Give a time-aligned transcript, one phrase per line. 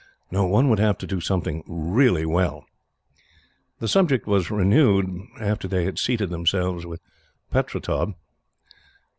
[0.31, 2.65] No; one would have to do something really well."
[3.77, 5.05] The subject was renewed,
[5.39, 7.01] after they had seated themselves with
[7.51, 8.15] Pertaub.